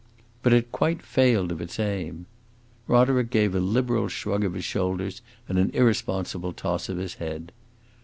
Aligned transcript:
But 0.41 0.51
it 0.51 0.71
quite 0.71 1.03
failed 1.03 1.51
of 1.51 1.61
its 1.61 1.79
aim. 1.79 2.25
Roderick 2.87 3.29
gave 3.29 3.53
a 3.53 3.59
liberal 3.59 4.07
shrug 4.07 4.43
of 4.43 4.55
his 4.55 4.63
shoulders 4.65 5.21
and 5.47 5.59
an 5.59 5.69
irresponsible 5.75 6.53
toss 6.53 6.89
of 6.89 6.97
his 6.97 7.13
head. 7.21 7.51